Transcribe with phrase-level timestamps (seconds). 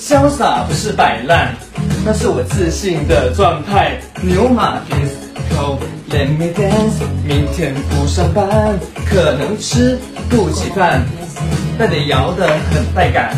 [0.00, 1.54] 潇洒不是摆烂
[2.06, 4.00] 那是我自信的状态。
[4.22, 5.76] 牛马 disco
[6.08, 9.98] let me dance 明天不上班可能吃
[10.30, 11.02] 不起饭
[11.78, 13.36] 但得摇得很带感。